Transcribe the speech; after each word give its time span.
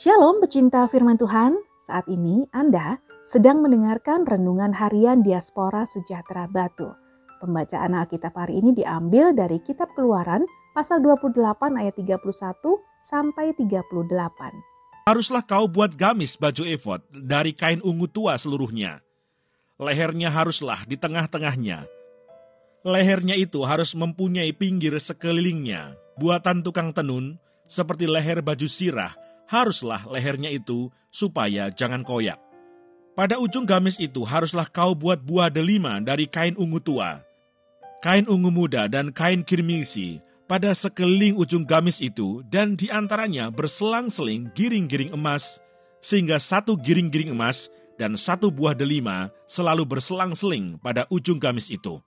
Shalom 0.00 0.40
pecinta 0.40 0.88
firman 0.88 1.20
Tuhan, 1.20 1.60
saat 1.76 2.08
ini 2.08 2.48
Anda 2.56 2.96
sedang 3.20 3.60
mendengarkan 3.60 4.24
Renungan 4.24 4.72
Harian 4.72 5.20
Diaspora 5.20 5.84
Sejahtera 5.84 6.48
Batu. 6.48 6.88
Pembacaan 7.36 7.92
Alkitab 7.92 8.32
hari 8.32 8.64
ini 8.64 8.72
diambil 8.72 9.36
dari 9.36 9.60
Kitab 9.60 9.92
Keluaran 9.92 10.48
pasal 10.72 11.04
28 11.04 11.36
ayat 11.76 11.92
31 12.00 12.16
sampai 13.04 13.52
38. 13.52 15.04
Haruslah 15.04 15.44
kau 15.44 15.68
buat 15.68 15.92
gamis 15.92 16.40
baju 16.40 16.64
efod 16.64 17.04
dari 17.12 17.52
kain 17.52 17.84
ungu 17.84 18.08
tua 18.08 18.40
seluruhnya. 18.40 19.04
Lehernya 19.76 20.32
haruslah 20.32 20.80
di 20.88 20.96
tengah-tengahnya. 20.96 21.84
Lehernya 22.88 23.36
itu 23.36 23.60
harus 23.68 23.92
mempunyai 23.92 24.56
pinggir 24.56 24.96
sekelilingnya, 24.96 25.92
buatan 26.16 26.64
tukang 26.64 26.88
tenun, 26.96 27.36
seperti 27.68 28.08
leher 28.08 28.40
baju 28.40 28.64
sirah, 28.64 29.12
haruslah 29.50 30.06
lehernya 30.06 30.54
itu 30.54 30.94
supaya 31.10 31.74
jangan 31.74 32.06
koyak. 32.06 32.38
Pada 33.18 33.42
ujung 33.42 33.66
gamis 33.66 33.98
itu 33.98 34.22
haruslah 34.22 34.70
kau 34.70 34.94
buat 34.94 35.18
buah 35.18 35.50
delima 35.50 35.98
dari 35.98 36.30
kain 36.30 36.54
ungu 36.54 36.78
tua, 36.78 37.18
kain 37.98 38.30
ungu 38.30 38.54
muda 38.54 38.86
dan 38.86 39.10
kain 39.10 39.42
kirmisi 39.42 40.22
pada 40.46 40.70
sekeliling 40.70 41.34
ujung 41.34 41.66
gamis 41.66 41.98
itu 41.98 42.46
dan 42.46 42.78
di 42.78 42.86
antaranya 42.86 43.50
berselang-seling 43.50 44.54
giring-giring 44.54 45.10
emas, 45.10 45.58
sehingga 45.98 46.38
satu 46.38 46.78
giring-giring 46.78 47.34
emas 47.34 47.66
dan 47.98 48.14
satu 48.14 48.54
buah 48.54 48.72
delima 48.72 49.34
selalu 49.50 49.82
berselang-seling 49.84 50.78
pada 50.78 51.10
ujung 51.10 51.42
gamis 51.42 51.68
itu. 51.74 51.98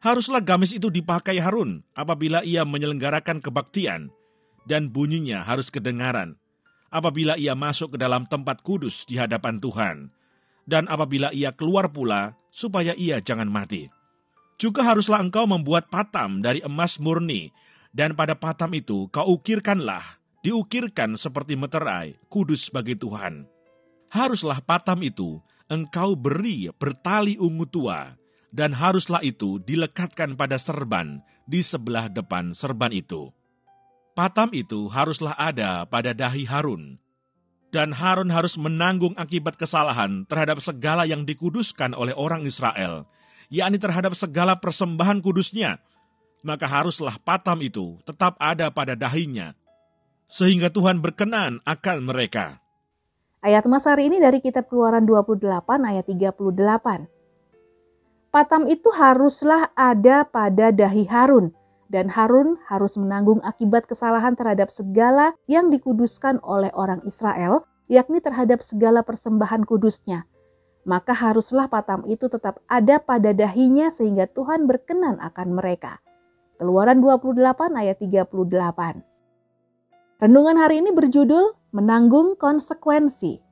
Haruslah 0.00 0.40
gamis 0.40 0.72
itu 0.72 0.88
dipakai 0.88 1.36
Harun 1.36 1.84
apabila 1.92 2.40
ia 2.42 2.64
menyelenggarakan 2.64 3.44
kebaktian, 3.44 4.08
dan 4.66 4.90
bunyinya 4.90 5.44
harus 5.46 5.70
kedengaran 5.70 6.34
apabila 6.96 7.36
ia 7.36 7.52
masuk 7.52 7.92
ke 7.94 7.98
dalam 8.00 8.24
tempat 8.24 8.64
kudus 8.64 9.04
di 9.04 9.20
hadapan 9.20 9.60
Tuhan, 9.60 10.08
dan 10.64 10.88
apabila 10.88 11.28
ia 11.36 11.52
keluar 11.52 11.92
pula 11.92 12.32
supaya 12.48 12.96
ia 12.96 13.20
jangan 13.20 13.52
mati. 13.52 13.92
Juga 14.56 14.80
haruslah 14.80 15.20
engkau 15.20 15.44
membuat 15.44 15.92
patam 15.92 16.40
dari 16.40 16.64
emas 16.64 16.96
murni, 16.96 17.52
dan 17.92 18.16
pada 18.16 18.32
patam 18.32 18.72
itu 18.72 19.12
kau 19.12 19.36
ukirkanlah, 19.36 20.16
diukirkan 20.40 21.20
seperti 21.20 21.60
meterai, 21.60 22.16
kudus 22.32 22.72
bagi 22.72 22.96
Tuhan 22.96 23.44
haruslah 24.16 24.64
patam 24.64 25.04
itu 25.04 25.42
engkau 25.68 26.14
beri 26.16 26.72
bertali 26.72 27.36
ungu 27.36 27.68
tua, 27.68 28.16
dan 28.54 28.72
haruslah 28.72 29.20
itu 29.20 29.60
dilekatkan 29.60 30.38
pada 30.38 30.56
serban 30.56 31.20
di 31.44 31.60
sebelah 31.60 32.08
depan 32.08 32.56
serban 32.56 32.96
itu. 32.96 33.28
Patam 34.16 34.48
itu 34.56 34.88
haruslah 34.88 35.36
ada 35.36 35.84
pada 35.84 36.16
dahi 36.16 36.48
Harun, 36.48 36.96
dan 37.68 37.92
Harun 37.92 38.32
harus 38.32 38.56
menanggung 38.56 39.12
akibat 39.12 39.60
kesalahan 39.60 40.24
terhadap 40.24 40.56
segala 40.64 41.04
yang 41.04 41.28
dikuduskan 41.28 41.92
oleh 41.92 42.16
orang 42.16 42.48
Israel, 42.48 43.04
yakni 43.52 43.76
terhadap 43.76 44.16
segala 44.16 44.56
persembahan 44.56 45.20
kudusnya. 45.20 45.84
Maka 46.40 46.64
haruslah 46.64 47.20
patam 47.20 47.60
itu 47.60 48.00
tetap 48.08 48.40
ada 48.40 48.72
pada 48.72 48.96
dahinya, 48.96 49.52
sehingga 50.32 50.72
Tuhan 50.72 51.04
berkenan 51.04 51.60
akan 51.68 52.08
mereka. 52.08 52.64
Ayat 53.44 53.68
mas 53.68 53.84
hari 53.84 54.08
ini 54.08 54.16
dari 54.16 54.40
kitab 54.40 54.72
keluaran 54.72 55.04
28 55.04 55.44
ayat 55.84 56.08
38. 56.08 57.04
Patam 58.32 58.64
itu 58.64 58.88
haruslah 58.96 59.68
ada 59.76 60.24
pada 60.24 60.72
dahi 60.72 61.04
Harun, 61.04 61.52
dan 61.86 62.10
Harun 62.10 62.58
harus 62.66 62.98
menanggung 62.98 63.38
akibat 63.46 63.86
kesalahan 63.86 64.34
terhadap 64.34 64.70
segala 64.70 65.38
yang 65.46 65.70
dikuduskan 65.70 66.42
oleh 66.42 66.70
orang 66.74 67.02
Israel, 67.06 67.66
yakni 67.86 68.18
terhadap 68.18 68.62
segala 68.62 69.06
persembahan 69.06 69.62
kudusnya. 69.62 70.26
Maka 70.86 71.14
haruslah 71.14 71.66
patam 71.66 72.06
itu 72.06 72.30
tetap 72.30 72.62
ada 72.70 73.02
pada 73.02 73.34
dahinya 73.34 73.90
sehingga 73.90 74.30
Tuhan 74.30 74.70
berkenan 74.70 75.18
akan 75.18 75.58
mereka. 75.58 75.98
Keluaran 76.56 77.02
28 77.02 77.42
ayat 77.74 77.98
38. 77.98 79.02
Renungan 80.22 80.56
hari 80.56 80.80
ini 80.80 80.94
berjudul 80.94 81.58
menanggung 81.74 82.38
konsekuensi. 82.40 83.42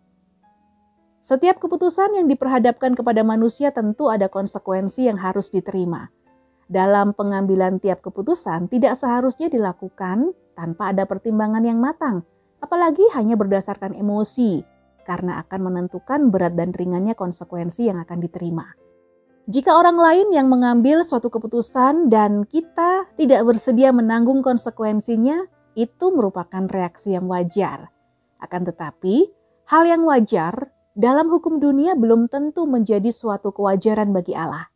Setiap 1.21 1.61
keputusan 1.61 2.17
yang 2.17 2.27
diperhadapkan 2.29 2.97
kepada 2.97 3.21
manusia 3.21 3.75
tentu 3.75 4.09
ada 4.09 4.31
konsekuensi 4.33 5.09
yang 5.09 5.21
harus 5.21 5.53
diterima. 5.53 6.09
Dalam 6.75 7.15
pengambilan 7.15 7.79
tiap 7.79 8.03
keputusan 8.03 8.67
tidak 8.67 8.99
seharusnya 8.99 9.47
dilakukan 9.47 10.35
tanpa 10.59 10.91
ada 10.91 11.07
pertimbangan 11.07 11.63
yang 11.63 11.79
matang, 11.79 12.27
apalagi 12.59 13.07
hanya 13.15 13.39
berdasarkan 13.39 13.95
emosi, 13.95 14.67
karena 15.07 15.39
akan 15.47 15.71
menentukan 15.71 16.35
berat 16.35 16.59
dan 16.59 16.75
ringannya 16.75 17.15
konsekuensi 17.15 17.87
yang 17.87 18.03
akan 18.03 18.19
diterima. 18.19 18.67
Jika 19.47 19.71
orang 19.79 20.03
lain 20.03 20.35
yang 20.35 20.51
mengambil 20.51 21.07
suatu 21.07 21.31
keputusan 21.31 22.11
dan 22.11 22.43
kita 22.43 23.07
tidak 23.15 23.47
bersedia 23.47 23.95
menanggung 23.95 24.43
konsekuensinya, 24.43 25.47
itu 25.79 26.11
merupakan 26.11 26.67
reaksi 26.67 27.15
yang 27.15 27.31
wajar. 27.31 27.87
Akan 28.43 28.67
tetapi, 28.67 29.31
hal 29.71 29.87
yang 29.87 30.03
wajar 30.11 30.75
dalam 30.99 31.31
hukum 31.31 31.63
dunia 31.63 31.95
belum 31.95 32.27
tentu 32.27 32.67
menjadi 32.67 33.15
suatu 33.15 33.55
kewajaran 33.55 34.11
bagi 34.11 34.35
Allah. 34.35 34.74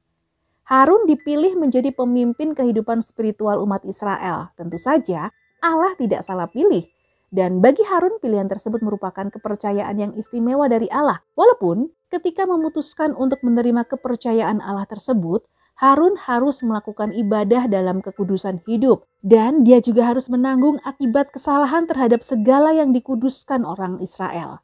Harun 0.68 1.08
dipilih 1.08 1.56
menjadi 1.56 1.88
pemimpin 1.96 2.52
kehidupan 2.52 3.00
spiritual 3.00 3.64
umat 3.64 3.88
Israel. 3.88 4.52
Tentu 4.52 4.76
saja, 4.76 5.32
Allah 5.64 5.96
tidak 5.96 6.20
salah 6.20 6.44
pilih. 6.44 6.84
Dan 7.32 7.64
bagi 7.64 7.80
Harun 7.88 8.20
pilihan 8.20 8.52
tersebut 8.52 8.84
merupakan 8.84 9.32
kepercayaan 9.32 9.96
yang 9.96 10.12
istimewa 10.12 10.68
dari 10.68 10.84
Allah. 10.92 11.24
Walaupun 11.40 11.88
ketika 12.12 12.44
memutuskan 12.44 13.16
untuk 13.16 13.40
menerima 13.40 13.88
kepercayaan 13.88 14.60
Allah 14.60 14.84
tersebut, 14.84 15.48
Harun 15.80 16.20
harus 16.20 16.60
melakukan 16.60 17.16
ibadah 17.16 17.64
dalam 17.64 18.04
kekudusan 18.04 18.60
hidup 18.68 19.08
dan 19.24 19.64
dia 19.64 19.80
juga 19.80 20.04
harus 20.04 20.28
menanggung 20.28 20.76
akibat 20.84 21.32
kesalahan 21.32 21.88
terhadap 21.88 22.20
segala 22.20 22.76
yang 22.76 22.92
dikuduskan 22.92 23.64
orang 23.64 24.04
Israel. 24.04 24.60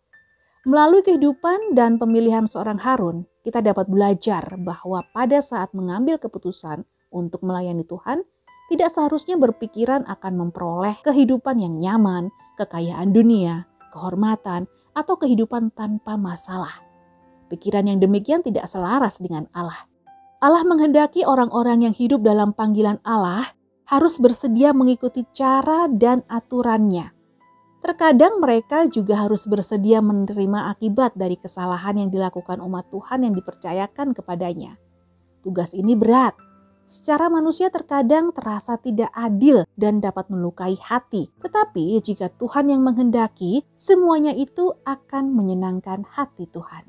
Melalui 0.65 1.05
kehidupan 1.05 1.77
dan 1.77 2.01
pemilihan 2.01 2.49
seorang 2.49 2.81
Harun, 2.81 3.29
kita 3.45 3.61
dapat 3.61 3.85
belajar 3.85 4.41
bahwa 4.57 5.05
pada 5.13 5.45
saat 5.45 5.69
mengambil 5.77 6.17
keputusan 6.17 6.89
untuk 7.13 7.45
melayani 7.45 7.85
Tuhan, 7.85 8.25
tidak 8.73 8.89
seharusnya 8.89 9.37
berpikiran 9.37 10.09
akan 10.09 10.33
memperoleh 10.41 10.97
kehidupan 11.05 11.61
yang 11.61 11.77
nyaman, 11.77 12.33
kekayaan 12.57 13.13
dunia, 13.13 13.69
kehormatan, 13.93 14.65
atau 14.97 15.21
kehidupan 15.21 15.69
tanpa 15.77 16.17
masalah. 16.17 16.81
Pikiran 17.53 17.85
yang 17.85 18.01
demikian 18.01 18.41
tidak 18.41 18.65
selaras 18.65 19.21
dengan 19.21 19.45
Allah. 19.53 19.85
Allah 20.41 20.65
menghendaki 20.65 21.29
orang-orang 21.29 21.85
yang 21.85 21.93
hidup 21.93 22.25
dalam 22.25 22.57
panggilan 22.57 23.05
Allah 23.05 23.53
harus 23.85 24.17
bersedia 24.17 24.73
mengikuti 24.73 25.29
cara 25.37 25.93
dan 25.93 26.25
aturannya. 26.25 27.13
Terkadang 27.85 28.41
mereka 28.41 28.89
juga 28.89 29.29
harus 29.29 29.45
bersedia 29.45 30.01
menerima 30.01 30.73
akibat 30.73 31.21
dari 31.21 31.37
kesalahan 31.37 32.01
yang 32.01 32.09
dilakukan 32.09 32.65
umat 32.65 32.89
Tuhan 32.89 33.29
yang 33.29 33.37
dipercayakan 33.37 34.17
kepadanya. 34.17 34.81
Tugas 35.45 35.77
ini 35.77 35.93
berat. 35.93 36.33
Secara 36.89 37.29
manusia 37.29 37.69
terkadang 37.69 38.33
terasa 38.33 38.81
tidak 38.81 39.13
adil 39.13 39.69
dan 39.77 40.01
dapat 40.01 40.33
melukai 40.33 40.81
hati. 40.81 41.29
Tetapi 41.45 42.01
jika 42.01 42.33
Tuhan 42.33 42.73
yang 42.73 42.81
menghendaki, 42.81 43.69
semuanya 43.77 44.33
itu 44.33 44.73
akan 44.89 45.37
menyenangkan 45.37 46.09
hati 46.09 46.49
Tuhan. 46.49 46.89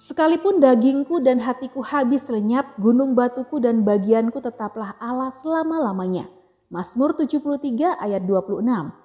Sekalipun 0.00 0.56
dagingku 0.56 1.20
dan 1.20 1.36
hatiku 1.44 1.84
habis 1.84 2.32
lenyap, 2.32 2.80
gunung 2.80 3.12
batuku 3.12 3.60
dan 3.60 3.84
bagianku 3.84 4.40
tetaplah 4.40 4.96
Allah 4.96 5.28
selama-lamanya. 5.28 6.32
Mazmur 6.72 7.12
73 7.12 7.92
ayat 8.00 8.24
26. 8.24 9.04